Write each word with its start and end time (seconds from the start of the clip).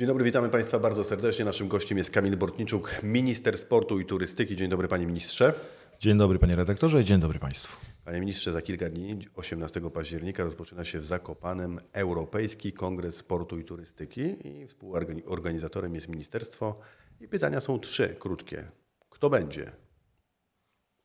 Dzień 0.00 0.06
dobry, 0.06 0.24
witamy 0.24 0.48
Państwa 0.48 0.78
bardzo 0.78 1.04
serdecznie. 1.04 1.44
Naszym 1.44 1.68
gościem 1.68 1.98
jest 1.98 2.10
Kamil 2.10 2.36
Bortniczuk, 2.36 3.02
minister 3.02 3.58
sportu 3.58 4.00
i 4.00 4.04
turystyki. 4.04 4.56
Dzień 4.56 4.68
dobry 4.68 4.88
Panie 4.88 5.06
Ministrze. 5.06 5.52
Dzień 5.98 6.18
dobry 6.18 6.38
Panie 6.38 6.56
Redaktorze 6.56 7.02
i 7.02 7.04
dzień 7.04 7.20
dobry 7.20 7.38
Państwu. 7.38 7.76
Panie 8.04 8.20
Ministrze, 8.20 8.52
za 8.52 8.62
kilka 8.62 8.90
dni, 8.90 9.18
18 9.34 9.80
października 9.90 10.44
rozpoczyna 10.44 10.84
się 10.84 10.98
w 10.98 11.04
Zakopanem 11.04 11.80
Europejski 11.92 12.72
Kongres 12.72 13.16
Sportu 13.16 13.58
i 13.58 13.64
Turystyki 13.64 14.48
i 14.48 14.66
współorganizatorem 14.66 15.94
jest 15.94 16.08
ministerstwo. 16.08 16.80
I 17.20 17.28
pytania 17.28 17.60
są 17.60 17.78
trzy, 17.78 18.16
krótkie. 18.18 18.64
Kto 19.10 19.30
będzie? 19.30 19.72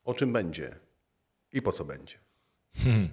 O 0.04 0.14
czym 0.14 0.32
będzie? 0.32 0.76
I 1.52 1.62
po 1.62 1.72
co 1.72 1.84
będzie? 1.84 2.14
Hmm. 2.76 3.08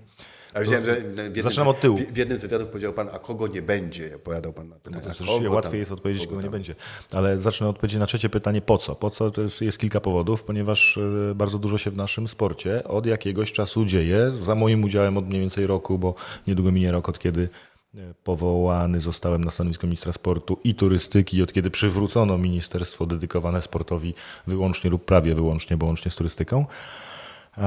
A 0.54 0.62
widziałem, 0.62 0.86
że 0.86 1.02
w 1.02 1.18
jednym, 1.18 1.44
Zaczynam 1.44 1.68
od 1.68 1.80
tyłu. 1.80 1.98
W, 1.98 2.18
jednym 2.18 2.40
z 2.40 2.42
wywiadów 2.42 2.70
powiedział 2.70 2.94
Pan, 2.94 3.10
a 3.14 3.20
kogo 3.20 3.48
nie 3.48 3.62
będzie? 3.62 4.16
Opowiadał 4.16 4.54
Pan 4.54 4.70
na 4.70 4.76
pytanie. 4.76 5.06
No 5.20 5.26
to 5.26 5.52
łatwiej 5.52 5.72
tam, 5.72 5.80
jest 5.80 5.92
odpowiedzieć, 5.92 6.24
kogo, 6.24 6.36
kogo 6.36 6.42
nie 6.42 6.50
będzie. 6.50 6.76
Ale 7.14 7.40
zacznę 7.40 7.68
od 7.68 7.76
odpowiedzi 7.76 7.98
na 7.98 8.06
trzecie 8.06 8.30
pytanie, 8.30 8.62
po 8.62 8.78
co? 8.78 8.96
Po 8.96 9.10
co? 9.10 9.32
To 9.32 9.42
jest, 9.42 9.62
jest 9.62 9.80
kilka 9.80 10.02
powodów, 10.02 10.44
ponieważ 10.44 10.98
e, 11.32 11.36
bardzo 11.36 11.60
dużo 11.60 11.78
się 11.78 11.92
w 11.92 11.98
naszym 11.98 12.28
sporcie 12.28 12.84
od 12.84 13.06
jakiegoś 13.06 13.52
czasu 13.52 13.86
dzieje. 13.86 14.32
Za 14.42 14.56
moim 14.56 14.84
udziałem 14.84 15.18
od 15.18 15.28
mniej 15.28 15.42
więcej 15.42 15.68
roku, 15.68 16.00
bo 16.00 16.16
niedługo 16.48 16.72
minie 16.72 16.92
rok 16.92 17.10
od 17.10 17.20
kiedy 17.20 17.50
e, 17.96 18.14
powołany 18.24 19.00
zostałem 19.00 19.44
na 19.44 19.52
stanowisko 19.52 19.88
ministra 19.88 20.14
sportu 20.14 20.60
i 20.64 20.76
turystyki, 20.76 21.44
od 21.44 21.54
kiedy 21.54 21.72
przywrócono 21.72 22.38
ministerstwo 22.38 23.06
dedykowane 23.06 23.62
sportowi 23.62 24.14
wyłącznie 24.48 24.90
lub 24.90 25.06
prawie 25.06 25.36
wyłącznie, 25.36 25.78
bo 25.78 25.86
łącznie 25.86 26.12
z 26.12 26.16
turystyką. 26.16 26.66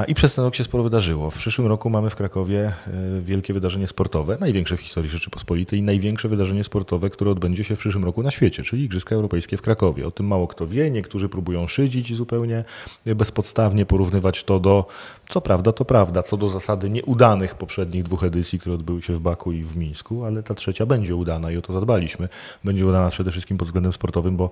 I 0.08 0.14
przez 0.14 0.34
ten 0.34 0.44
rok 0.44 0.54
się 0.54 0.64
sporo 0.64 0.84
wydarzyło. 0.84 1.30
W 1.30 1.38
przyszłym 1.38 1.66
roku 1.66 1.90
mamy 1.90 2.10
w 2.10 2.16
Krakowie 2.16 2.72
e, 2.86 3.20
wielkie 3.20 3.54
wydarzenie 3.54 3.88
sportowe, 3.88 4.36
największe 4.40 4.76
w 4.76 4.80
historii 4.80 5.10
Rzeczypospolitej 5.10 5.78
i 5.78 5.82
największe 5.82 6.28
wydarzenie 6.28 6.64
sportowe, 6.64 7.10
które 7.10 7.30
odbędzie 7.30 7.64
się 7.64 7.76
w 7.76 7.78
przyszłym 7.78 8.04
roku 8.04 8.22
na 8.22 8.30
świecie, 8.30 8.62
czyli 8.62 8.84
Igrzyska 8.84 9.14
Europejskie 9.14 9.56
w 9.56 9.62
Krakowie. 9.62 10.06
O 10.06 10.10
tym 10.10 10.26
mało 10.26 10.48
kto 10.48 10.66
wie, 10.66 10.90
niektórzy 10.90 11.28
próbują 11.28 11.66
szydzić 11.66 12.14
zupełnie 12.14 12.64
bezpodstawnie, 13.06 13.86
porównywać 13.86 14.44
to 14.44 14.60
do, 14.60 14.86
co 15.28 15.40
prawda, 15.40 15.72
to 15.72 15.84
prawda, 15.84 16.22
co 16.22 16.36
do 16.36 16.48
zasady 16.48 16.90
nieudanych 16.90 17.54
poprzednich 17.54 18.02
dwóch 18.02 18.24
edycji, 18.24 18.58
które 18.58 18.74
odbyły 18.74 19.02
się 19.02 19.12
w 19.12 19.20
Baku 19.20 19.52
i 19.52 19.62
w 19.62 19.76
Mińsku, 19.76 20.24
ale 20.24 20.42
ta 20.42 20.54
trzecia 20.54 20.86
będzie 20.86 21.16
udana 21.16 21.50
i 21.50 21.56
o 21.56 21.62
to 21.62 21.72
zadbaliśmy. 21.72 22.28
Będzie 22.64 22.86
udana 22.86 23.10
przede 23.10 23.30
wszystkim 23.30 23.58
pod 23.58 23.68
względem 23.68 23.92
sportowym, 23.92 24.36
bo 24.36 24.50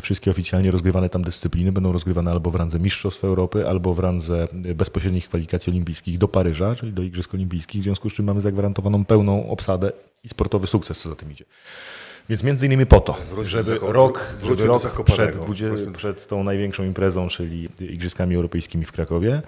Wszystkie 0.00 0.30
oficjalnie 0.30 0.70
rozgrywane 0.70 1.08
tam 1.08 1.22
dyscypliny 1.22 1.72
będą 1.72 1.92
rozgrywane 1.92 2.30
albo 2.30 2.50
w 2.50 2.54
randze 2.54 2.78
Mistrzostw 2.78 3.24
Europy, 3.24 3.68
albo 3.68 3.94
w 3.94 3.98
randze 3.98 4.48
bezpośrednich 4.52 5.28
kwalifikacji 5.28 5.70
olimpijskich 5.70 6.18
do 6.18 6.28
Paryża, 6.28 6.76
czyli 6.76 6.92
do 6.92 7.02
Igrzysk 7.02 7.34
Olimpijskich, 7.34 7.80
w 7.80 7.84
związku 7.84 8.10
z 8.10 8.12
czym 8.12 8.24
mamy 8.24 8.40
zagwarantowaną 8.40 9.04
pełną 9.04 9.50
obsadę 9.50 9.92
i 10.24 10.28
sportowy 10.28 10.66
sukces, 10.66 11.00
co 11.00 11.08
za 11.08 11.14
tym 11.14 11.32
idzie. 11.32 11.44
Więc 12.28 12.42
między 12.42 12.66
innymi 12.66 12.86
po 12.86 13.00
to, 13.00 13.16
żeby 13.42 13.78
rok, 13.80 14.34
żeby 14.42 14.66
rok 14.66 15.02
przed, 15.04 15.36
20, 15.36 15.90
przed 15.90 16.26
tą 16.26 16.44
największą 16.44 16.84
imprezą, 16.84 17.28
czyli 17.28 17.68
Igrzyskami 17.80 18.36
Europejskimi 18.36 18.84
w 18.84 18.92
Krakowie, 18.92 19.42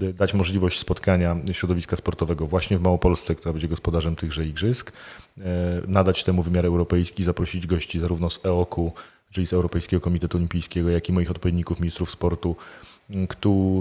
e, 0.00 0.12
dać 0.12 0.34
możliwość 0.34 0.80
spotkania 0.80 1.36
środowiska 1.52 1.96
sportowego 1.96 2.46
właśnie 2.46 2.78
w 2.78 2.82
Małopolsce, 2.82 3.34
która 3.34 3.52
będzie 3.52 3.68
gospodarzem 3.68 4.16
tychże 4.16 4.46
igrzysk, 4.46 4.92
e, 5.38 5.42
nadać 5.88 6.24
temu 6.24 6.42
wymiar 6.42 6.66
europejski, 6.66 7.24
zaprosić 7.24 7.66
gości 7.66 7.98
zarówno 7.98 8.30
z 8.30 8.46
EOK-u, 8.46 8.92
czyli 9.34 9.46
z 9.46 9.52
Europejskiego 9.52 10.00
Komitetu 10.00 10.36
Olimpijskiego, 10.36 10.90
jak 10.90 11.08
i 11.08 11.12
moich 11.12 11.30
odpowiedników 11.30 11.80
ministrów 11.80 12.10
sportu, 12.10 12.56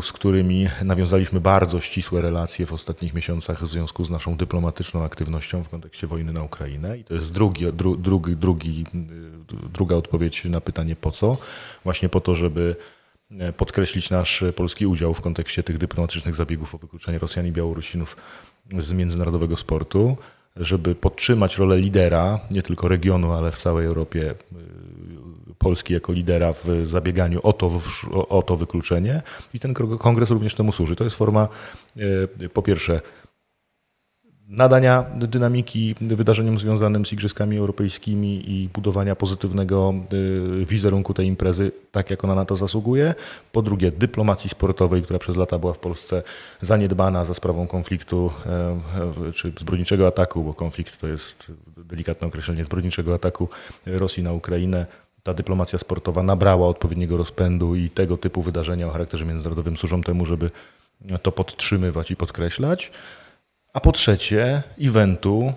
z 0.02 0.12
którymi 0.12 0.68
nawiązaliśmy 0.84 1.40
bardzo 1.40 1.80
ścisłe 1.80 2.22
relacje 2.22 2.66
w 2.66 2.73
ostatnich 2.73 3.14
miesiącach 3.14 3.64
w 3.64 3.68
związku 3.68 4.04
z 4.04 4.10
naszą 4.10 4.38
dyplomatyczną 4.38 5.04
aktywnością 5.04 5.64
w 5.64 5.70
kontekście 5.70 6.08
wojny 6.08 6.34
na 6.34 6.44
Ukrainę. 6.44 6.98
I 6.98 7.04
to 7.04 7.14
jest 7.14 7.34
drugi, 7.34 7.73
dru, 7.73 7.98
drugi, 7.98 8.36
drugi, 8.36 8.86
druga 9.73 9.95
odpowiedź 9.95 10.45
na 10.45 10.62
pytanie 10.62 10.95
po 10.95 11.11
co. 11.11 11.38
Właśnie 11.83 12.10
po 12.10 12.22
to, 12.22 12.36
żeby 12.36 12.76
podkreślić 13.58 14.10
nasz 14.10 14.44
polski 14.56 14.88
udział 14.88 15.14
w 15.14 15.22
kontekście 15.22 15.64
tych 15.64 15.77
dyplomatycznych 15.77 16.36
zabiegów 16.36 16.76
o 16.76 16.77
wykluczenie 16.77 17.20
Rosjan 17.20 17.48
i 17.48 17.52
Białorusinów 17.52 18.17
z 18.80 18.92
międzynarodowego 18.92 19.58
sportu, 19.58 20.17
żeby 20.56 20.95
podtrzymać 20.95 21.58
rolę 21.58 21.77
lidera 21.77 22.39
nie 22.52 22.64
tylko 22.64 22.88
regionu, 22.88 23.32
ale 23.32 23.52
w 23.52 23.58
całej 23.58 23.86
Europie 23.86 24.36
Polski 25.64 25.94
jako 25.94 26.14
lidera 26.14 26.54
w 26.54 26.68
zabieganiu 26.84 27.40
o 27.44 27.54
to, 27.54 27.82
o 28.30 28.42
to 28.42 28.56
wykluczenie 28.56 29.22
i 29.54 29.60
ten 29.60 29.74
kongres 29.74 30.30
również 30.30 30.56
temu 30.56 30.72
służy. 30.72 30.96
To 30.96 31.04
jest 31.04 31.16
forma 31.16 31.48
e, 32.44 32.50
po 32.50 32.62
pierwsze 32.62 33.02
nadania 34.48 35.06
dynamiki 35.16 35.96
wydarzeniom 36.02 36.60
związanym 36.60 37.06
z 37.06 37.14
Igrzyskami 37.14 37.58
Europejskimi 37.58 38.52
i 38.52 38.70
budowania 38.74 39.16
pozytywnego 39.16 39.94
e, 40.62 40.66
wizerunku 40.66 41.14
tej 41.14 41.28
imprezy, 41.28 41.72
tak 41.92 42.10
jak 42.10 42.24
ona 42.24 42.36
na 42.36 42.45
to 42.45 42.56
zasługuje. 42.56 43.16
Po 43.52 43.62
drugie, 43.62 43.92
dyplomacji 43.92 44.50
sportowej, 44.50 45.02
która 45.02 45.20
przez 45.20 45.36
lata 45.36 45.60
była 45.60 45.74
w 45.74 45.80
Polsce 45.80 46.24
zaniedbana 46.62 47.26
za 47.26 47.34
sprawą 47.34 47.68
konfliktu 47.68 48.32
e, 48.45 49.32
czy 49.32 49.54
zbrodniczego 49.60 50.08
ataku, 50.08 50.44
bo 50.44 50.54
konflikt 50.54 51.02
to 51.02 51.08
jest 51.08 51.52
delikatne 51.78 52.28
określenie 52.28 52.66
zbrodniczego 52.66 53.14
ataku 53.14 53.50
Rosji 53.86 54.24
na 54.24 54.34
Ukrainę 54.34 54.86
ta 55.23 55.34
dyplomacja 55.34 55.80
sportowa 55.80 56.23
nabrała 56.23 56.67
odpowiedniego 56.67 57.17
rozpędu 57.17 57.76
i 57.76 57.89
tego 57.89 58.17
typu 58.17 58.42
wydarzenia 58.42 58.88
o 58.88 58.92
charakterze 58.92 59.26
międzynarodowym 59.26 59.78
służą 59.78 60.02
temu, 60.02 60.26
żeby 60.26 60.52
to 61.22 61.32
podtrzymywać 61.32 62.11
i 62.11 62.16
podkreślać. 62.16 62.92
A 63.73 63.80
po 63.80 63.92
trzecie, 63.92 64.64
eventu, 64.82 65.54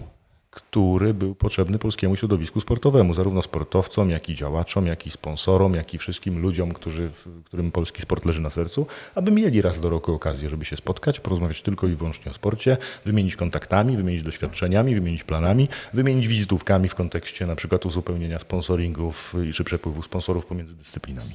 który 0.56 1.14
był 1.14 1.34
potrzebny 1.34 1.78
polskiemu 1.78 2.16
środowisku 2.16 2.60
sportowemu, 2.60 3.14
zarówno 3.14 3.42
sportowcom, 3.42 4.10
jak 4.10 4.28
i 4.28 4.34
działaczom, 4.34 4.86
jak 4.86 5.06
i 5.06 5.10
sponsorom, 5.10 5.74
jak 5.74 5.94
i 5.94 5.98
wszystkim 5.98 6.38
ludziom, 6.38 6.72
którzy, 6.72 7.10
którym 7.44 7.72
polski 7.72 8.02
sport 8.02 8.24
leży 8.24 8.40
na 8.40 8.50
sercu, 8.50 8.86
aby 9.14 9.30
mieli 9.30 9.62
raz 9.62 9.80
do 9.80 9.90
roku 9.90 10.12
okazję, 10.12 10.48
żeby 10.48 10.64
się 10.64 10.76
spotkać, 10.76 11.20
porozmawiać 11.20 11.62
tylko 11.62 11.86
i 11.86 11.94
wyłącznie 11.94 12.30
o 12.30 12.34
sporcie, 12.34 12.76
wymienić 13.04 13.36
kontaktami, 13.36 13.96
wymienić 13.96 14.22
doświadczeniami, 14.22 14.94
wymienić 14.94 15.24
planami, 15.24 15.68
wymienić 15.92 16.28
wizytówkami 16.28 16.88
w 16.88 16.94
kontekście 16.94 17.46
na 17.46 17.56
przykład 17.56 17.86
uzupełnienia 17.86 18.38
sponsoringów 18.38 19.34
czy 19.54 19.64
przepływu 19.64 20.02
sponsorów 20.02 20.46
pomiędzy 20.46 20.74
dyscyplinami. 20.74 21.34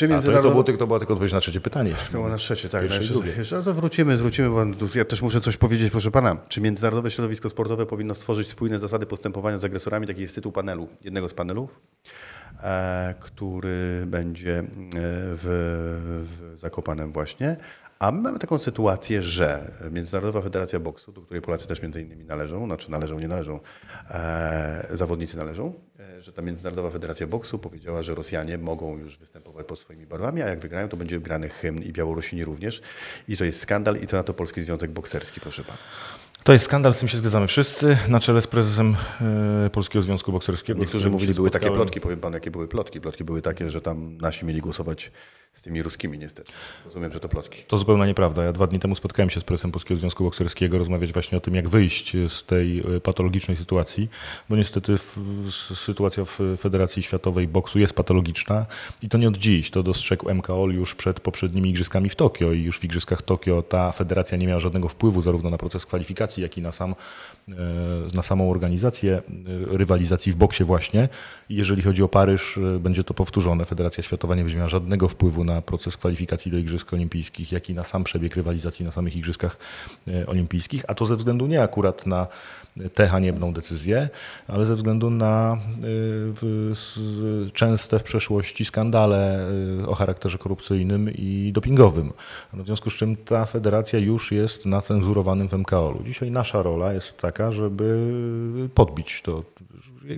Czy 0.00 0.08
międzynarodowe... 0.08 0.64
to, 0.64 0.64
było, 0.64 0.78
to 0.78 0.86
była 0.86 0.98
tylko 0.98 1.12
odpowiedź 1.12 1.32
na 1.32 1.40
trzecie 1.40 1.60
pytanie. 1.60 1.94
To 2.06 2.12
było 2.12 2.28
na 2.28 2.36
trzecie, 2.36 2.68
tak. 2.68 2.88
Na 2.88 2.96
jeszcze, 2.96 3.14
jeszcze 3.38 3.62
to 3.62 3.74
wrócimy, 3.74 4.16
zwrócimy, 4.16 4.50
bo 4.50 4.64
ja 4.94 5.04
też 5.04 5.22
muszę 5.22 5.40
coś 5.40 5.56
powiedzieć, 5.56 5.90
proszę 5.90 6.10
pana. 6.10 6.36
Czy 6.48 6.60
Międzynarodowe 6.60 7.10
Środowisko 7.10 7.48
Sportowe 7.48 7.86
powinno 7.86 8.14
stworzyć 8.14 8.48
spójne 8.48 8.78
zasady 8.78 9.06
postępowania 9.06 9.58
z 9.58 9.64
agresorami? 9.64 10.06
Taki 10.06 10.22
jest 10.22 10.34
tytuł 10.34 10.52
panelu, 10.52 10.88
jednego 11.04 11.28
z 11.28 11.34
panelów, 11.34 11.80
e, 12.62 13.14
który 13.20 14.04
będzie 14.06 14.58
e, 14.58 14.64
w, 15.36 15.44
w 16.24 16.58
Zakopanem 16.58 17.12
właśnie. 17.12 17.56
A 18.00 18.12
my 18.12 18.20
mamy 18.20 18.38
taką 18.38 18.58
sytuację, 18.58 19.22
że 19.22 19.70
Międzynarodowa 19.90 20.40
Federacja 20.40 20.80
Boksu, 20.80 21.12
do 21.12 21.20
której 21.20 21.42
Polacy 21.42 21.66
też 21.66 21.82
między 21.82 22.02
innymi 22.02 22.24
należą, 22.24 22.66
znaczy 22.66 22.90
należą, 22.90 23.18
nie 23.18 23.28
należą, 23.28 23.60
e, 24.10 24.88
zawodnicy 24.92 25.36
należą, 25.36 25.72
e, 25.98 26.22
że 26.22 26.32
ta 26.32 26.42
Międzynarodowa 26.42 26.90
Federacja 26.90 27.26
Boksu 27.26 27.58
powiedziała, 27.58 28.02
że 28.02 28.14
Rosjanie 28.14 28.58
mogą 28.58 28.98
już 28.98 29.18
występować 29.18 29.66
pod 29.66 29.78
swoimi 29.78 30.06
barwami, 30.06 30.42
a 30.42 30.48
jak 30.48 30.60
wygrają, 30.60 30.88
to 30.88 30.96
będzie 30.96 31.20
grany 31.20 31.48
hymn 31.48 31.82
i 31.82 31.92
Białorusini 31.92 32.44
również. 32.44 32.80
I 33.28 33.36
to 33.36 33.44
jest 33.44 33.60
skandal. 33.60 33.96
I 33.96 34.06
co 34.06 34.16
na 34.16 34.22
to 34.22 34.34
Polski 34.34 34.62
Związek 34.62 34.90
Bokserski, 34.90 35.40
proszę 35.40 35.64
pana? 35.64 35.78
To 36.44 36.52
jest 36.52 36.64
skandal, 36.64 36.94
z 36.94 36.98
tym 36.98 37.08
się 37.08 37.18
zgadzamy 37.18 37.46
wszyscy, 37.46 37.98
na 38.08 38.20
czele 38.20 38.42
z 38.42 38.46
prezesem 38.46 38.96
e, 39.66 39.70
Polskiego 39.70 40.02
Związku 40.02 40.32
Bokserskiego. 40.32 40.80
Niektórzy 40.80 41.10
mówili, 41.10 41.34
były 41.34 41.50
takie 41.50 41.70
plotki, 41.70 42.00
powiem 42.00 42.20
panu, 42.20 42.34
jakie 42.34 42.50
były 42.50 42.68
plotki. 42.68 43.00
Plotki 43.00 43.24
były 43.24 43.42
takie, 43.42 43.70
że 43.70 43.80
tam 43.80 44.16
nasi 44.16 44.44
mieli 44.44 44.60
głosować 44.60 45.12
z 45.52 45.62
tymi 45.62 45.82
ruskimi 45.82 46.18
niestety. 46.18 46.52
Rozumiem, 46.84 47.12
że 47.12 47.20
to 47.20 47.28
plotki. 47.28 47.62
To 47.68 47.78
zupełnie 47.78 48.06
nieprawda. 48.06 48.44
Ja 48.44 48.52
dwa 48.52 48.66
dni 48.66 48.80
temu 48.80 48.96
spotkałem 48.96 49.30
się 49.30 49.40
z 49.40 49.44
prezesem 49.44 49.72
Polskiego 49.72 50.00
Związku 50.00 50.24
Bokserskiego 50.24 50.78
rozmawiać 50.78 51.12
właśnie 51.12 51.38
o 51.38 51.40
tym, 51.40 51.54
jak 51.54 51.68
wyjść 51.68 52.16
z 52.28 52.44
tej 52.44 52.78
e, 52.78 53.00
patologicznej 53.00 53.56
sytuacji, 53.56 54.08
bo 54.48 54.56
niestety 54.56 54.94
sytuacja 55.74 56.24
w 56.24 56.38
Federacji 56.58 57.02
Światowej 57.02 57.48
Boksu 57.48 57.78
jest 57.78 57.94
patologiczna 57.94 58.66
i 59.02 59.08
to 59.08 59.18
nie 59.18 59.28
od 59.28 59.36
dziś. 59.36 59.70
To 59.70 59.82
dostrzegł 59.82 60.34
MKOL 60.34 60.74
już 60.74 60.94
przed 60.94 61.20
poprzednimi 61.20 61.70
igrzyskami 61.70 62.08
w 62.08 62.16
Tokio 62.16 62.52
i 62.52 62.62
już 62.62 62.78
w 62.78 62.84
igrzyskach 62.84 63.22
Tokio 63.22 63.62
ta 63.62 63.92
federacja 63.92 64.38
nie 64.38 64.46
miała 64.46 64.60
żadnego 64.60 64.88
wpływu 64.88 65.20
zarówno 65.20 65.50
na 65.50 65.58
proces 65.58 65.86
kwalifikacji, 65.86 66.42
jak 66.42 66.58
i 66.58 66.62
na, 66.62 66.72
sam, 66.72 66.94
e, 67.48 67.54
na 68.14 68.22
samą 68.22 68.50
organizację 68.50 69.16
e, 69.16 69.22
rywalizacji 69.76 70.32
w 70.32 70.36
boksie 70.36 70.64
właśnie. 70.64 71.08
I 71.48 71.54
jeżeli 71.54 71.82
chodzi 71.82 72.02
o 72.02 72.08
Paryż, 72.08 72.58
będzie 72.80 73.04
to 73.04 73.14
powtórzone. 73.14 73.64
Federacja 73.64 74.02
Światowa 74.02 74.34
nie 74.34 74.42
będzie 74.42 74.56
miała 74.56 74.68
żadnego 74.68 75.08
wpływu 75.08 75.39
wpływu 75.40 75.44
na 75.44 75.62
proces 75.62 75.96
kwalifikacji 75.96 76.50
do 76.50 76.58
Igrzysk 76.58 76.92
Olimpijskich, 76.92 77.52
jak 77.52 77.70
i 77.70 77.74
na 77.74 77.84
sam 77.84 78.04
przebieg 78.04 78.36
rywalizacji 78.36 78.84
na 78.84 78.92
samych 78.92 79.16
Igrzyskach 79.16 79.56
e, 80.08 80.26
Olimpijskich, 80.26 80.84
a 80.88 80.94
to 80.94 81.04
ze 81.04 81.16
względu 81.16 81.46
nie 81.46 81.62
akurat 81.62 82.06
na 82.06 82.26
tę 82.94 83.06
haniebną 83.08 83.52
decyzję, 83.52 84.08
ale 84.48 84.66
ze 84.66 84.74
względu 84.74 85.10
na 85.10 85.58
e, 87.48 87.50
częste 87.52 87.98
w 87.98 88.02
przeszłości 88.02 88.64
skandale 88.64 89.48
e, 89.82 89.88
o 89.88 89.94
charakterze 89.94 90.38
korupcyjnym 90.38 91.10
i 91.10 91.50
dopingowym. 91.54 92.12
W 92.52 92.66
związku 92.66 92.90
z 92.90 92.94
czym 92.94 93.16
ta 93.16 93.46
federacja 93.46 93.98
już 93.98 94.32
jest 94.32 94.66
na 94.66 94.80
cenzurowanym 94.80 95.48
w 95.48 95.52
MKOL-u. 95.52 96.04
Dzisiaj 96.04 96.30
nasza 96.30 96.62
rola 96.62 96.92
jest 96.92 97.18
taka, 97.18 97.52
żeby 97.52 98.68
podbić 98.74 99.22
to 99.22 99.42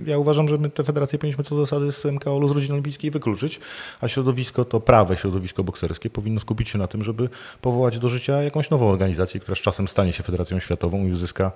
ja 0.05 0.17
uważam, 0.17 0.49
że 0.49 0.57
my 0.57 0.69
te 0.69 0.83
federacje 0.83 1.19
powinniśmy 1.19 1.43
co 1.43 1.55
do 1.55 1.61
zasady 1.61 1.91
z 1.91 2.05
MKOL-u 2.05 2.47
z 2.47 2.51
rodziny 2.51 2.73
olimpijskiej 2.73 3.11
wykluczyć, 3.11 3.59
a 4.01 4.07
środowisko, 4.07 4.65
to 4.65 4.79
prawe 4.79 5.17
środowisko 5.17 5.63
bokserskie 5.63 6.09
powinno 6.09 6.39
skupić 6.39 6.69
się 6.69 6.77
na 6.77 6.87
tym, 6.87 7.03
żeby 7.03 7.29
powołać 7.61 7.99
do 7.99 8.09
życia 8.09 8.43
jakąś 8.43 8.69
nową 8.69 8.89
organizację, 8.89 9.39
która 9.39 9.55
z 9.55 9.59
czasem 9.59 9.87
stanie 9.87 10.13
się 10.13 10.23
Federacją 10.23 10.59
Światową 10.59 11.05
i 11.07 11.11
uzyska 11.11 11.51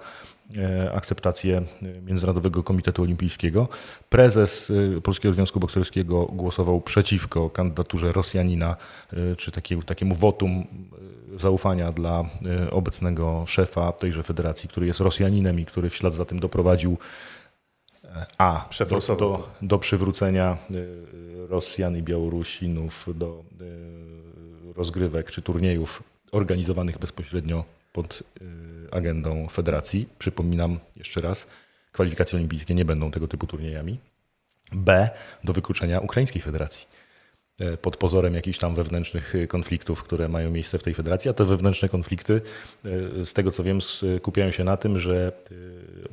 e, 0.58 0.92
akceptację 0.94 1.62
Międzynarodowego 2.06 2.64
Komitetu 2.64 3.04
Olimpijskiego. 3.04 3.68
Prezes 4.10 4.72
Polskiego 5.04 5.34
Związku 5.34 5.60
Bokserskiego 5.60 6.26
głosował 6.26 6.82
przeciwko 6.82 7.50
kandydaturze 7.50 8.12
Rosjanina, 8.12 8.76
czy 9.38 9.52
takiemu, 9.52 9.84
takiemu 9.84 10.16
wotum 10.16 10.68
zaufania 11.36 11.92
dla 11.92 12.24
obecnego 12.72 13.44
szefa 13.48 13.92
tejże 13.92 14.24
federacji, 14.24 14.70
który 14.70 14.88
jest 14.88 15.00
Rosjaninem 15.00 15.60
i 15.60 15.66
który 15.66 15.90
w 15.90 15.96
ślad 15.96 16.14
za 16.14 16.26
tym 16.26 16.40
doprowadził 16.40 16.98
a 18.38 18.70
do, 18.90 19.16
do, 19.16 19.50
do 19.62 19.80
przywrócenia 19.80 20.58
y, 20.72 21.48
Rosjan 21.48 21.98
i 21.98 22.04
Białorusinów 22.04 23.06
do 23.16 23.44
y, 23.62 24.74
rozgrywek 24.74 25.32
czy 25.32 25.42
turniejów 25.42 26.04
organizowanych 26.32 26.98
bezpośrednio 26.98 27.66
pod 27.94 28.24
y, 28.42 28.46
agendą 28.92 29.48
federacji. 29.48 30.10
Przypominam 30.20 30.80
jeszcze 30.96 31.22
raz, 31.22 31.48
kwalifikacje 31.92 32.38
olimpijskie 32.38 32.76
nie 32.76 32.86
będą 32.86 33.12
tego 33.12 33.28
typu 33.28 33.48
turniejami. 33.48 34.00
B 34.72 35.10
do 35.44 35.54
wykluczenia 35.54 36.00
Ukraińskiej 36.00 36.42
Federacji 36.42 36.88
pod 37.82 37.98
pozorem 37.98 38.34
jakichś 38.34 38.58
tam 38.58 38.76
wewnętrznych 38.76 39.36
e, 39.36 39.48
konfliktów, 39.48 40.04
które 40.04 40.28
mają 40.28 40.52
miejsce 40.52 40.78
w 40.78 40.84
tej 40.84 40.94
federacji, 40.94 41.30
a 41.32 41.34
te 41.34 41.46
wewnętrzne 41.46 41.90
konflikty, 41.90 42.42
e, 43.22 43.26
z 43.26 43.34
tego 43.34 43.52
co 43.52 43.64
wiem, 43.64 43.80
skupiają 43.82 44.52
się 44.52 44.64
na 44.64 44.78
tym, 44.78 45.00
że 45.00 45.32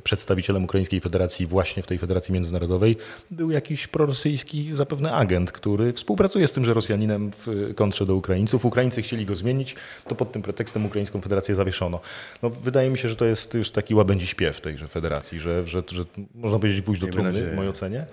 przedstawicielem 0.03 0.63
Ukraińskiej 0.63 1.01
Federacji 1.01 1.45
właśnie 1.45 1.83
w 1.83 1.87
tej 1.87 1.97
federacji 1.97 2.33
międzynarodowej 2.33 2.97
był 3.31 3.51
jakiś 3.51 3.87
prorosyjski 3.87 4.75
zapewne 4.75 5.11
agent, 5.11 5.51
który 5.51 5.93
współpracuje 5.93 6.47
z 6.47 6.51
tymże 6.51 6.73
Rosjaninem 6.73 7.31
w 7.31 7.73
kontrze 7.75 8.05
do 8.05 8.15
Ukraińców. 8.15 8.65
Ukraińcy 8.65 9.01
chcieli 9.01 9.25
go 9.25 9.35
zmienić, 9.35 9.75
to 10.07 10.15
pod 10.15 10.31
tym 10.31 10.41
pretekstem 10.41 10.85
Ukraińską 10.85 11.21
Federację 11.21 11.55
zawieszono. 11.55 11.99
No, 12.43 12.49
wydaje 12.49 12.89
mi 12.89 12.97
się, 12.97 13.09
że 13.09 13.15
to 13.15 13.25
jest 13.25 13.53
już 13.53 13.71
taki 13.71 13.95
łabędzi 13.95 14.27
śpiew 14.27 14.61
tejże 14.61 14.87
federacji, 14.87 15.39
że, 15.39 15.67
że, 15.67 15.83
że 15.87 16.05
można 16.35 16.59
powiedzieć 16.59 16.85
pójść 16.85 17.01
do 17.01 17.07
trumny 17.07 17.49
w 17.49 17.55
mojej 17.55 17.69
ocenie. 17.69 18.05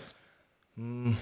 Hmm. 0.77 1.17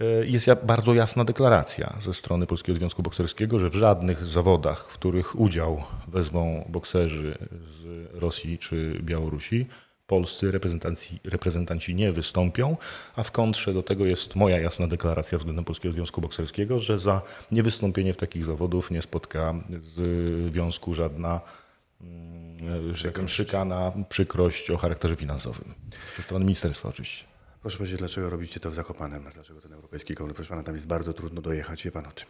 E, 0.00 0.26
jest 0.26 0.48
bardzo 0.64 0.94
jasna 0.94 1.24
deklaracja 1.24 1.96
ze 2.00 2.14
strony 2.14 2.46
Polskiego 2.46 2.78
Związku 2.78 3.02
Bokserskiego, 3.02 3.58
że 3.58 3.70
w 3.70 3.74
żadnych 3.74 4.26
zawodach, 4.26 4.90
w 4.90 4.94
których 4.94 5.40
udział 5.40 5.82
wezmą 6.08 6.64
bokserzy 6.68 7.38
z 7.66 8.08
Rosji 8.14 8.58
czy 8.58 8.98
Białorusi, 9.02 9.66
polscy 10.06 10.50
reprezentanci, 10.50 11.20
reprezentanci 11.24 11.94
nie 11.94 12.12
wystąpią, 12.12 12.76
a 13.16 13.22
w 13.22 13.32
kontrze 13.32 13.74
do 13.74 13.82
tego 13.82 14.06
jest 14.06 14.36
moja 14.36 14.58
jasna 14.58 14.86
deklaracja 14.86 15.38
względem 15.38 15.64
Polskiego 15.64 15.92
Związku 15.92 16.20
Bokserskiego, 16.20 16.80
że 16.80 16.98
za 16.98 17.22
niewystąpienie 17.52 18.12
w 18.12 18.16
takich 18.16 18.44
zawodów 18.44 18.90
nie 18.90 19.02
spotka 19.02 19.54
związku 20.50 20.94
żadna 20.94 21.40
mm, 22.00 22.94
że 22.94 23.12
szykana, 23.26 23.92
przykrość 24.08 24.70
o 24.70 24.76
charakterze 24.76 25.16
finansowym. 25.16 25.74
Ze 26.16 26.22
strony 26.22 26.44
ministerstwa 26.44 26.88
oczywiście. 26.88 27.37
Proszę 27.60 27.78
powiedzieć, 27.78 27.98
dlaczego 27.98 28.30
robicie 28.30 28.60
to 28.60 28.70
w 28.70 28.74
Zakopanem? 28.74 29.30
Dlaczego 29.34 29.60
ten 29.60 29.72
Europejski 29.72 30.14
Kongres? 30.14 30.36
Proszę 30.36 30.48
pana, 30.50 30.62
tam 30.62 30.74
jest 30.74 30.86
bardzo 30.86 31.12
trudno 31.12 31.42
dojechać, 31.42 31.84
wie 31.84 31.92
pan 31.92 32.06
o 32.06 32.12
tym. 32.12 32.26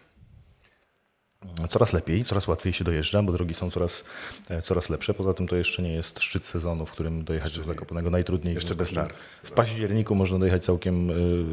Coraz 1.68 1.92
lepiej, 1.92 2.24
coraz 2.24 2.48
łatwiej 2.48 2.72
się 2.72 2.84
dojeżdża, 2.84 3.22
bo 3.22 3.32
drogi 3.32 3.54
są 3.54 3.70
coraz, 3.70 4.04
e, 4.50 4.62
coraz 4.62 4.90
lepsze. 4.90 5.14
Poza 5.14 5.34
tym 5.34 5.48
to 5.48 5.56
jeszcze 5.56 5.82
nie 5.82 5.92
jest 5.92 6.20
szczyt 6.20 6.44
sezonu, 6.44 6.86
w 6.86 6.92
którym 6.92 7.24
dojechać 7.24 7.50
jeszcze 7.50 7.60
do 7.60 7.66
Zakopanego 7.66 8.10
najtrudniej. 8.10 8.54
Jeszcze 8.54 8.74
bez 8.74 8.92
nart. 8.92 9.16
W 9.42 9.52
październiku 9.52 10.14
można 10.14 10.38
dojechać 10.38 10.64
całkiem 10.64 11.10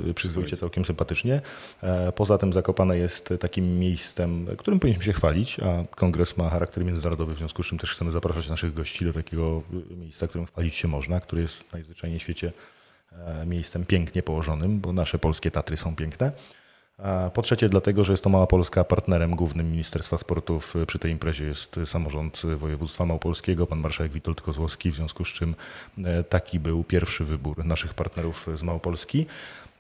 e, 0.10 0.14
przyzwoicie, 0.14 0.58
całkiem 0.58 0.86
sympatycznie. 0.86 1.42
E, 1.84 2.12
poza 2.12 2.38
tym 2.38 2.54
Zakopane 2.54 2.98
jest 2.98 3.34
takim 3.40 3.80
miejscem, 3.80 4.48
którym 4.58 4.80
powinniśmy 4.80 5.04
się 5.06 5.14
chwalić, 5.14 5.60
a 5.60 5.96
kongres 5.96 6.38
ma 6.38 6.50
charakter 6.50 6.86
międzynarodowy, 6.86 7.34
w 7.34 7.38
związku 7.38 7.64
z 7.64 7.68
czym 7.68 7.78
też 7.78 7.92
chcemy 7.92 8.12
zapraszać 8.12 8.50
naszych 8.50 8.74
gości 8.74 9.06
do 9.06 9.14
takiego 9.14 9.62
miejsca, 9.98 10.28
którym 10.28 10.48
chwalić 10.48 10.76
się 10.76 10.88
można, 10.88 11.20
który 11.20 11.42
jest 11.42 11.74
najzwyczajniej 11.74 12.20
w 12.20 12.24
świecie 12.24 12.54
miejscem 13.46 13.86
pięknie 13.86 14.24
położonym, 14.24 14.80
bo 14.80 14.94
nasze 14.94 15.20
polskie 15.20 15.52
Tatry 15.52 15.78
są 15.78 15.96
piękne. 15.96 16.32
Po 17.34 17.42
trzecie, 17.42 17.70
dlatego, 17.70 18.04
że 18.04 18.14
jest 18.14 18.24
to 18.24 18.30
Mała 18.30 18.48
Polska 18.48 18.84
partnerem 18.84 19.36
głównym 19.36 19.72
Ministerstwa 19.72 20.18
Sportów. 20.18 20.74
Przy 20.88 21.00
tej 21.00 21.12
imprezie 21.12 21.46
jest 21.46 21.80
samorząd 21.86 22.42
województwa 22.56 23.06
małopolskiego, 23.06 23.68
pan 23.68 23.80
marszałek 23.80 24.12
Witold 24.12 24.42
Kozłowski, 24.42 24.92
w 24.92 24.96
związku 24.96 25.26
z 25.26 25.28
czym 25.28 25.56
e, 26.04 26.24
taki 26.24 26.60
był 26.60 26.84
pierwszy 26.84 27.24
wybór 27.24 27.66
naszych 27.66 27.94
partnerów 27.94 28.48
z 28.56 28.64
Małopolski. 28.64 29.26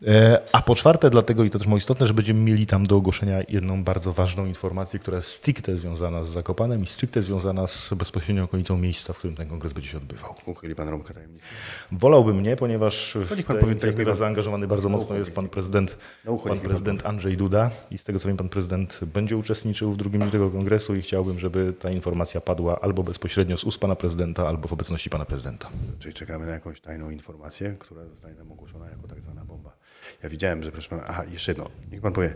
E, 0.07 0.42
a 0.52 0.62
po 0.62 0.75
czwarte, 0.75 1.10
dlatego 1.10 1.44
i 1.44 1.50
to 1.50 1.60
też 1.60 1.68
mało 1.68 1.78
istotne, 1.78 2.07
że 2.07 2.13
będziemy 2.13 2.40
mieli 2.40 2.68
tam 2.68 2.84
do 2.84 2.96
ogłoszenia 2.96 3.40
jedną 3.50 3.84
bardzo 3.84 4.13
ważną 4.13 4.46
informację, 4.46 5.00
która 5.00 5.18
jest 5.18 5.30
stricte 5.30 5.75
związana 5.75 6.24
z 6.24 6.28
Zakopanem 6.28 6.84
i 6.84 6.88
stricte 6.88 7.22
związana 7.22 7.68
z 7.68 7.94
bezpośrednią 7.94 8.44
okolicą 8.44 8.78
miejsca, 8.78 9.13
w 9.13 9.18
którym 9.18 9.36
ten 9.36 9.50
kongres 9.50 9.74
będzie 9.74 9.90
się 9.90 9.98
odbywał. 9.98 10.36
Uchyli 10.46 10.75
pan 10.75 10.90
rąbkę 10.90 11.13
tajemnicy? 11.13 11.46
Wolałbym 11.92 12.44
nie, 12.44 12.56
ponieważ 12.56 13.18
w 13.22 13.44
pan 13.44 13.57
tej 13.57 13.69
inicjatywie 13.69 14.13
zaangażowany 14.13 14.68
bardzo 14.68 14.90
mocno 14.90 15.16
jest 15.16 15.31
pan 15.31 15.50
prezydent, 15.50 15.98
no, 16.25 16.38
pan 16.38 16.60
prezydent 16.60 17.06
Andrzej 17.06 17.38
Duda 17.38 17.72
i 17.92 17.98
z 17.98 18.04
tego 18.04 18.19
co 18.19 18.28
wiem, 18.28 18.38
pan 18.38 18.50
prezydent 18.50 19.00
będzie 19.13 19.38
uczestniczył 19.38 19.92
w 19.92 19.98
drugim 19.98 20.22
dniu 20.22 20.31
tego 20.31 20.50
kongresu 20.50 20.96
i 20.96 21.01
chciałbym, 21.01 21.40
żeby 21.40 21.74
ta 21.80 21.92
informacja 21.92 22.42
padła 22.42 22.80
albo 22.81 23.04
bezpośrednio 23.04 23.58
z 23.58 23.63
ust 23.63 23.80
pana 23.80 23.96
prezydenta, 23.96 24.48
albo 24.48 24.68
w 24.68 24.74
obecności 24.74 25.10
pana 25.10 25.25
prezydenta. 25.25 25.69
Czyli 26.00 26.13
czekamy 26.13 26.46
na 26.46 26.51
jakąś 26.51 26.81
tajną 26.81 27.10
informację, 27.10 27.75
która 27.80 28.06
zostanie 28.06 28.36
nam 28.36 28.51
ogłoszona 28.51 28.90
jako 28.90 29.08
tak 29.08 29.22
zwana 29.22 29.46
bomba. 29.46 29.75
Ja 30.24 30.30
widziałem, 30.30 30.64
że 30.64 30.72
proszę 30.72 30.90
pana, 30.90 31.04
aha, 31.08 31.24
jeszcze 31.32 31.52
jedno, 31.52 31.70
niech 31.92 32.02
pan 32.02 32.14
powie, 32.14 32.34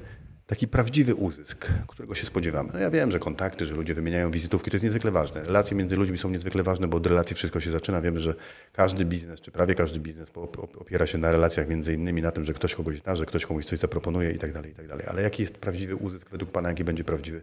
taki 0.49 0.67
prawdziwy 0.67 1.15
uzysk, 1.15 1.67
którego 1.87 2.15
się 2.15 2.25
spodziewamy. 2.25 2.69
No 2.73 2.79
ja 2.79 2.89
wiem, 2.89 3.11
że 3.11 3.19
kontakty, 3.19 3.65
że 3.65 3.75
ludzie 3.75 3.93
wymieniają 3.93 4.31
wizytówki, 4.31 4.71
to 4.71 4.75
jest 4.75 4.83
niezwykle 4.83 5.11
ważne. 5.11 5.43
Relacje 5.43 5.77
między 5.77 5.95
ludźmi 5.95 6.17
są 6.17 6.29
niezwykle 6.29 6.63
ważne, 6.63 6.87
bo 6.87 6.97
od 6.97 7.07
relacji 7.07 7.35
wszystko 7.35 7.59
się 7.59 7.71
zaczyna. 7.71 8.01
Wiemy, 8.01 8.19
że 8.19 8.35
każdy 8.73 9.05
biznes, 9.05 9.41
czy 9.41 9.51
prawie 9.51 9.75
każdy 9.75 9.99
biznes 9.99 10.31
opiera 10.77 11.07
się 11.07 11.17
na 11.17 11.31
relacjach 11.31 11.67
między 11.67 11.93
innymi 11.93 12.21
na 12.21 12.31
tym, 12.31 12.43
że 12.43 12.53
ktoś 12.53 12.75
kogoś 12.75 12.99
zna, 12.99 13.15
że 13.15 13.25
ktoś 13.25 13.45
komuś 13.45 13.65
coś 13.65 13.79
zaproponuje 13.79 14.31
i 14.31 14.37
tak 14.37 14.53
dalej, 14.53 14.71
i 14.71 14.75
tak 14.75 14.87
dalej. 14.87 15.05
Ale 15.07 15.21
jaki 15.21 15.41
jest 15.41 15.57
prawdziwy 15.57 15.95
uzysk 15.95 16.29
według 16.29 16.51
pana, 16.51 16.69
jaki 16.69 16.83
będzie 16.83 17.03
prawdziwy, 17.03 17.41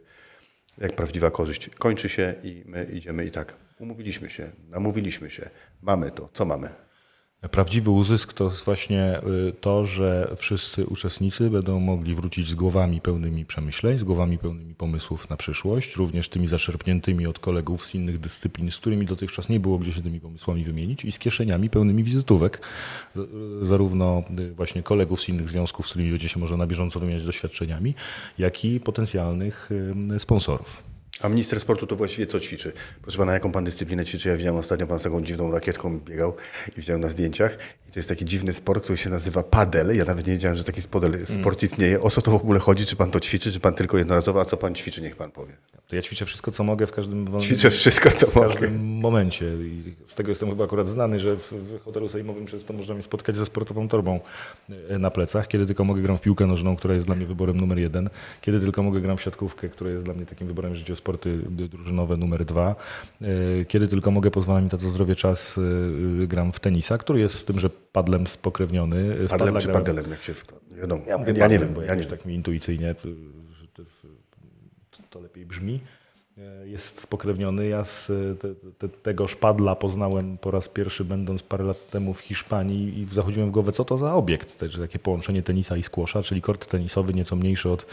jak 0.78 0.92
prawdziwa 0.92 1.30
korzyść? 1.30 1.70
Kończy 1.78 2.08
się 2.08 2.34
i 2.42 2.62
my 2.66 2.84
idziemy 2.84 3.24
i 3.24 3.30
tak. 3.30 3.56
Umówiliśmy 3.78 4.30
się, 4.30 4.50
namówiliśmy 4.68 5.30
się, 5.30 5.50
mamy 5.82 6.10
to, 6.10 6.28
co 6.32 6.44
mamy? 6.44 6.85
Prawdziwy 7.50 7.90
uzysk 7.90 8.32
to 8.32 8.44
jest 8.44 8.64
właśnie 8.64 9.20
y, 9.48 9.52
to, 9.60 9.84
że 9.84 10.34
wszyscy 10.36 10.86
uczestnicy 10.86 11.50
będą 11.50 11.80
mogli 11.80 12.14
wrócić 12.14 12.48
z 12.48 12.54
głowami 12.54 13.00
pełnymi 13.00 13.44
przemyśleń, 13.44 13.98
z 13.98 14.04
głowami 14.04 14.38
pełnymi 14.38 14.74
pomysłów 14.74 15.30
na 15.30 15.36
przyszłość, 15.36 15.96
również 15.96 16.28
tymi 16.28 16.46
zaczerpniętymi 16.46 17.26
od 17.26 17.38
kolegów 17.38 17.86
z 17.86 17.94
innych 17.94 18.18
dyscyplin, 18.18 18.70
z 18.70 18.78
którymi 18.78 19.06
dotychczas 19.06 19.48
nie 19.48 19.60
było 19.60 19.78
gdzie 19.78 19.92
się 19.92 20.02
tymi 20.02 20.20
pomysłami 20.20 20.64
wymienić 20.64 21.04
i 21.04 21.12
z 21.12 21.18
kieszeniami 21.18 21.70
pełnymi 21.70 22.04
wizytówek, 22.04 22.60
zarówno 23.62 24.22
y, 24.38 24.54
właśnie 24.54 24.82
kolegów 24.82 25.20
z 25.20 25.28
innych 25.28 25.48
związków, 25.48 25.86
z 25.86 25.90
którymi 25.90 26.10
będzie 26.10 26.28
się 26.28 26.40
można 26.40 26.56
na 26.56 26.66
bieżąco 26.66 27.00
wymieniać 27.00 27.24
doświadczeniami, 27.24 27.94
jak 28.38 28.64
i 28.64 28.80
potencjalnych 28.80 29.70
y, 30.14 30.18
sponsorów. 30.18 30.95
A 31.20 31.28
minister 31.28 31.60
sportu 31.60 31.86
to 31.86 31.96
właściwie 31.96 32.26
co 32.26 32.40
ćwiczy? 32.40 32.72
Proszę 33.02 33.18
pana, 33.18 33.32
jaką 33.32 33.52
pan 33.52 33.64
dyscyplinę 33.64 34.04
ćwiczy? 34.04 34.28
Ja 34.28 34.36
widziałem 34.36 34.60
ostatnio 34.60 34.86
pan 34.86 34.98
z 34.98 35.02
taką 35.02 35.22
dziwną 35.22 35.50
rakietką 35.50 36.00
biegał 36.00 36.36
i 36.68 36.80
widziałem 36.80 37.00
na 37.00 37.08
zdjęciach. 37.08 37.58
I 37.88 37.92
to 37.92 37.98
jest 37.98 38.08
taki 38.08 38.24
dziwny 38.24 38.52
sport, 38.52 38.82
który 38.82 38.96
się 38.96 39.10
nazywa 39.10 39.42
padel. 39.42 39.96
Ja 39.96 40.04
nawet 40.04 40.26
nie 40.26 40.32
wiedziałem, 40.32 40.56
że 40.56 40.64
taki 40.64 40.80
sport 40.80 41.04
mm. 41.04 41.56
istnieje. 41.62 42.00
O 42.00 42.10
co 42.10 42.22
to 42.22 42.30
w 42.30 42.34
ogóle 42.34 42.58
chodzi? 42.58 42.86
Czy 42.86 42.96
pan 42.96 43.10
to 43.10 43.20
ćwiczy, 43.20 43.52
czy 43.52 43.60
pan 43.60 43.74
tylko 43.74 43.98
jednorazowo? 43.98 44.40
A 44.40 44.44
co 44.44 44.56
pan 44.56 44.74
ćwiczy? 44.74 45.02
Niech 45.02 45.16
pan 45.16 45.30
powie. 45.30 45.52
To 45.88 45.96
ja 45.96 46.02
ćwiczę 46.02 46.26
wszystko, 46.26 46.52
co 46.52 46.64
mogę 46.64 46.86
w 46.86 46.92
każdym 46.92 47.22
momencie. 47.22 47.46
Ćwiczę 47.46 47.70
wszystko, 47.70 48.10
co 48.10 48.26
mogę. 48.34 48.48
W 48.48 48.52
każdym 48.52 49.00
momencie. 49.00 49.44
I 49.44 49.94
z 50.04 50.14
tego 50.14 50.28
jestem 50.28 50.48
chyba 50.48 50.64
akurat 50.64 50.88
znany, 50.88 51.20
że 51.20 51.36
w, 51.36 51.52
w 51.52 51.80
hotelu 51.84 52.08
sejmowym 52.08 52.46
często 52.46 52.72
można 52.72 52.94
mnie 52.94 53.02
spotkać 53.02 53.36
ze 53.36 53.46
sportową 53.46 53.88
torbą 53.88 54.20
e, 54.88 54.98
na 54.98 55.10
plecach. 55.10 55.48
Kiedy 55.48 55.66
tylko 55.66 55.84
mogę 55.84 56.02
gram 56.02 56.18
w 56.18 56.20
piłkę 56.20 56.46
nożną, 56.46 56.76
która 56.76 56.94
jest 56.94 57.06
dla 57.06 57.14
mnie 57.14 57.26
wyborem 57.26 57.56
numer 57.56 57.78
jeden. 57.78 58.10
Kiedy 58.40 58.60
tylko 58.60 58.82
mogę 58.82 59.00
gram 59.00 59.16
w 59.16 59.22
siatkówkę, 59.22 59.68
która 59.68 59.90
jest 59.90 60.04
dla 60.04 60.14
mnie 60.14 60.26
takim 60.26 60.46
wyborem 60.46 60.76
sporty 61.06 61.38
drużynowe 61.68 62.16
numer 62.16 62.44
dwa. 62.44 62.74
E, 63.22 63.64
kiedy 63.64 63.88
tylko 63.88 64.10
mogę, 64.10 64.30
pozwala 64.30 64.60
mi 64.60 64.68
to 64.68 64.78
co 64.78 64.88
zdrowie 64.88 65.16
czas, 65.16 65.58
e, 66.22 66.26
gram 66.26 66.52
w 66.52 66.60
tenisa, 66.60 66.98
który 66.98 67.20
jest 67.20 67.38
z 67.38 67.44
tym, 67.44 67.60
że 67.60 67.70
padlem 67.70 68.26
spokrewniony. 68.26 69.14
Padlem 69.28 69.58
czy 69.58 69.68
padelem, 69.68 70.10
jak 70.10 70.22
się 70.22 70.34
w 70.34 70.44
to, 70.44 70.56
wiadomo. 70.70 71.02
Ja, 71.06 71.18
mówię 71.18 71.32
ja, 71.36 71.46
nie 71.46 71.58
wiem, 71.58 71.74
bo 71.74 71.82
ja 71.82 71.94
nie 71.94 72.04
tak 72.04 72.24
mi 72.24 72.34
intuicyjnie 72.34 72.94
to 75.10 75.20
lepiej 75.20 75.46
brzmi. 75.46 75.80
E, 76.38 76.68
jest 76.68 77.00
spokrewniony. 77.00 77.68
Ja 77.68 77.84
z 77.84 78.06
te, 78.40 78.48
te, 78.78 78.88
tego 78.88 79.28
szpadla 79.28 79.76
poznałem 79.76 80.38
po 80.38 80.50
raz 80.50 80.68
pierwszy, 80.68 81.04
będąc 81.04 81.42
parę 81.42 81.64
lat 81.64 81.90
temu 81.90 82.14
w 82.14 82.20
Hiszpanii 82.20 82.98
i 82.98 83.14
zachodziłem 83.14 83.48
w 83.48 83.52
głowę, 83.52 83.72
co 83.72 83.84
to 83.84 83.98
za 83.98 84.14
obiekt. 84.14 84.58
Także 84.58 84.82
takie 84.82 84.98
połączenie 84.98 85.42
tenisa 85.42 85.76
i 85.76 85.82
skłosza, 85.82 86.22
czyli 86.22 86.42
kort 86.42 86.66
tenisowy 86.66 87.14
nieco 87.14 87.36
mniejszy 87.36 87.70
od 87.70 87.86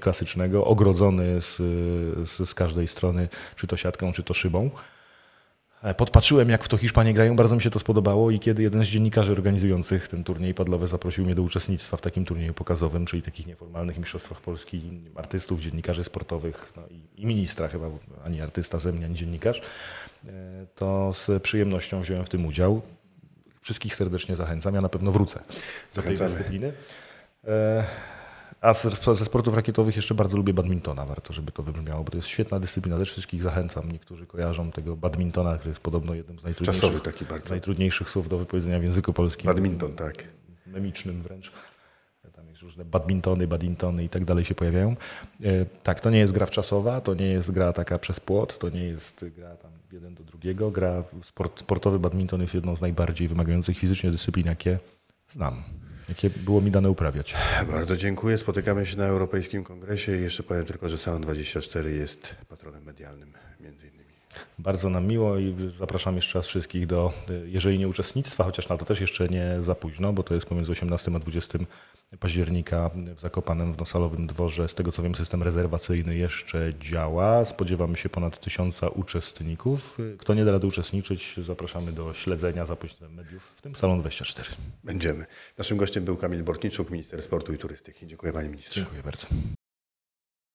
klasycznego, 0.00 0.64
ogrodzony 0.64 1.40
z, 1.40 1.56
z 2.48 2.54
każdej 2.54 2.88
strony, 2.88 3.28
czy 3.56 3.66
to 3.66 3.76
siatką, 3.76 4.12
czy 4.12 4.22
to 4.22 4.34
szybą. 4.34 4.70
E, 5.86 5.94
podpatrzyłem, 5.94 6.48
jak 6.48 6.64
w 6.64 6.68
to 6.68 6.76
Hiszpanie 6.76 7.14
grają, 7.14 7.36
bardzo 7.36 7.56
mi 7.56 7.62
się 7.62 7.70
to 7.70 7.78
spodobało 7.78 8.30
i 8.30 8.40
kiedy 8.40 8.62
jeden 8.62 8.84
z 8.84 8.88
dziennikarzy 8.88 9.32
organizujących 9.32 10.08
ten 10.08 10.24
turniej 10.24 10.54
padlowy 10.54 10.86
zaprosił 10.86 11.24
mnie 11.24 11.34
do 11.34 11.42
uczestnictwa 11.42 11.96
w 11.96 12.00
takim 12.00 12.24
turnieju 12.24 12.54
pokazowym, 12.54 13.06
czyli 13.06 13.22
takich 13.22 13.46
nieformalnych 13.46 13.98
mistrzostwach 13.98 14.40
Polski, 14.40 14.82
artystów, 15.14 15.60
dziennikarzy 15.60 16.04
sportowych 16.04 16.72
no 16.76 16.82
i, 17.16 17.26
ministra 17.26 17.68
chyba, 17.68 17.90
ani 18.24 18.40
artysta 18.40 18.78
ze 18.78 18.92
mnie, 18.92 19.04
ani 19.04 19.14
dziennikarz, 19.14 19.62
e, 20.26 20.30
to 20.74 21.12
z 21.12 21.42
przyjemnością 21.42 22.02
wziąłem 22.02 22.24
w 22.24 22.28
tym 22.28 22.46
udział. 22.46 22.82
Wszystkich 23.62 23.94
serdecznie 23.94 24.36
zachęcam, 24.36 24.74
ja 24.74 24.80
na 24.80 24.88
pewno 24.88 25.12
wrócę 25.12 25.42
do 25.96 26.02
tej 26.02 26.16
dyscypliny. 26.16 26.72
A 28.60 28.74
ze 29.14 29.24
sportów 29.24 29.54
rakietowych 29.54 29.96
jeszcze 29.96 30.14
bardzo 30.14 30.36
lubię 30.36 30.52
badmintona, 30.52 31.06
warto, 31.06 31.32
żeby 31.32 31.52
to 31.52 31.62
wybrzmiało, 31.62 32.04
bo 32.04 32.10
to 32.10 32.18
jest 32.18 32.28
świetna 32.28 32.60
dyscyplina, 32.60 32.98
też 32.98 33.12
wszystkich 33.12 33.42
zachęcam. 33.42 33.92
Niektórzy 33.92 34.26
kojarzą 34.26 34.70
tego 34.70 34.96
badmintona, 34.96 35.54
który 35.54 35.70
jest 35.70 35.80
podobno 35.80 36.14
jednym 36.14 36.38
z 36.38 36.42
najtrudniejszych, 36.42 37.28
bardzo. 37.28 37.50
najtrudniejszych 37.50 38.10
słów 38.10 38.28
do 38.28 38.38
wypowiedzenia 38.38 38.80
w 38.80 38.82
języku 38.82 39.12
polskim. 39.12 39.46
Badminton, 39.46 39.92
tak. 39.92 40.24
Memicznym 40.66 41.22
wręcz. 41.22 41.52
Tam 42.36 42.48
jest 42.48 42.62
różne 42.62 42.84
badmintony, 42.84 43.46
badintony 43.46 44.04
i 44.04 44.08
tak 44.08 44.24
dalej 44.24 44.44
się 44.44 44.54
pojawiają. 44.54 44.96
E, 45.44 45.66
tak, 45.82 46.00
to 46.00 46.10
nie 46.10 46.18
jest 46.18 46.32
gra 46.32 46.46
wczasowa, 46.46 47.00
to 47.00 47.14
nie 47.14 47.26
jest 47.26 47.50
gra 47.50 47.72
taka 47.72 47.98
przez 47.98 48.20
płot, 48.20 48.58
to 48.58 48.68
nie 48.68 48.84
jest 48.84 49.24
gra 49.36 49.56
tam 49.56 49.70
jeden 49.92 50.14
do 50.14 50.24
drugiego. 50.24 50.70
Gra 50.70 51.02
sport, 51.24 51.60
sportowy 51.60 51.98
badminton 51.98 52.40
jest 52.40 52.54
jedną 52.54 52.76
z 52.76 52.80
najbardziej 52.80 53.28
wymagających 53.28 53.78
fizycznie 53.78 54.10
dyscyplin, 54.10 54.46
jakie 54.46 54.78
znam 55.28 55.62
jakie 56.08 56.30
było 56.30 56.60
mi 56.60 56.70
dane 56.70 56.90
uprawiać. 56.90 57.34
Bardzo 57.70 57.96
dziękuję. 57.96 58.38
Spotykamy 58.38 58.86
się 58.86 58.96
na 58.96 59.04
Europejskim 59.04 59.64
Kongresie 59.64 60.16
i 60.16 60.22
jeszcze 60.22 60.42
powiem 60.42 60.64
tylko, 60.64 60.88
że 60.88 60.98
Salon 60.98 61.22
24 61.22 61.92
jest 61.92 62.34
patronem 62.48 62.84
medialnym 62.84 63.32
między 63.60 63.86
innymi. 63.86 63.95
Bardzo 64.58 64.90
nam 64.90 65.06
miło 65.06 65.38
i 65.38 65.54
zapraszam 65.76 66.16
jeszcze 66.16 66.38
raz 66.38 66.46
wszystkich 66.46 66.86
do, 66.86 67.12
jeżeli 67.44 67.78
nie 67.78 67.88
uczestnictwa, 67.88 68.44
chociaż 68.44 68.68
na 68.68 68.76
to 68.78 68.84
też 68.84 69.00
jeszcze 69.00 69.28
nie 69.28 69.56
za 69.60 69.74
późno, 69.74 70.12
bo 70.12 70.22
to 70.22 70.34
jest 70.34 70.46
pomiędzy 70.46 70.72
18 70.72 71.12
a 71.16 71.18
20 71.18 71.58
października 72.20 72.90
w 73.16 73.20
Zakopanem 73.20 73.72
w 73.72 73.78
Nosalowym 73.78 74.26
Dworze. 74.26 74.68
Z 74.68 74.74
tego 74.74 74.92
co 74.92 75.02
wiem, 75.02 75.14
system 75.14 75.42
rezerwacyjny 75.42 76.16
jeszcze 76.16 76.72
działa. 76.80 77.44
Spodziewamy 77.44 77.96
się 77.96 78.08
ponad 78.08 78.40
tysiąca 78.40 78.88
uczestników. 78.88 79.98
Kto 80.18 80.34
nie 80.34 80.44
da 80.44 80.52
rady 80.52 80.66
uczestniczyć, 80.66 81.34
zapraszamy 81.38 81.92
do 81.92 82.14
śledzenia 82.14 82.64
za 82.64 82.76
pośrednictwem 82.76 83.14
mediów, 83.14 83.52
w 83.56 83.62
tym 83.62 83.76
Salon 83.76 84.00
24. 84.00 84.48
Będziemy. 84.84 85.26
Naszym 85.58 85.76
gościem 85.76 86.04
był 86.04 86.16
Kamil 86.16 86.42
Bortniczuk, 86.42 86.90
minister 86.90 87.22
sportu 87.22 87.52
i 87.54 87.58
turystyki. 87.58 88.06
Dziękuję 88.06 88.32
panie 88.32 88.48
ministrze. 88.48 88.80
Dziękuję 88.80 89.02
bardzo. 89.02 89.28